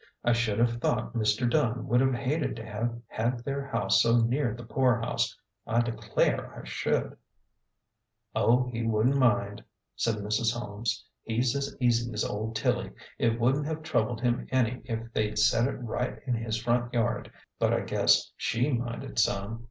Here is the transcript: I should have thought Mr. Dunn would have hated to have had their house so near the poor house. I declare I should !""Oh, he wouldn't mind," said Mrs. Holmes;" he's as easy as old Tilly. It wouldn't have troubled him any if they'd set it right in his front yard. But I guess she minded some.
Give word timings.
I 0.23 0.33
should 0.33 0.57
have 0.57 0.81
thought 0.81 1.13
Mr. 1.13 1.47
Dunn 1.47 1.87
would 1.87 2.01
have 2.01 2.15
hated 2.15 2.55
to 2.55 2.65
have 2.65 2.99
had 3.07 3.43
their 3.43 3.67
house 3.67 4.01
so 4.01 4.17
near 4.17 4.51
the 4.55 4.63
poor 4.63 4.99
house. 4.99 5.37
I 5.67 5.81
declare 5.81 6.59
I 6.59 6.65
should 6.65 7.15
!""Oh, 8.35 8.63
he 8.71 8.81
wouldn't 8.83 9.17
mind," 9.17 9.63
said 9.95 10.15
Mrs. 10.15 10.55
Holmes;" 10.57 11.05
he's 11.23 11.55
as 11.55 11.77
easy 11.79 12.11
as 12.13 12.25
old 12.25 12.55
Tilly. 12.55 12.89
It 13.19 13.39
wouldn't 13.39 13.67
have 13.67 13.83
troubled 13.83 14.21
him 14.21 14.47
any 14.49 14.81
if 14.85 15.13
they'd 15.13 15.37
set 15.37 15.67
it 15.67 15.77
right 15.77 16.19
in 16.25 16.33
his 16.33 16.57
front 16.57 16.91
yard. 16.95 17.31
But 17.59 17.71
I 17.71 17.81
guess 17.81 18.31
she 18.37 18.71
minded 18.71 19.19
some. 19.19 19.59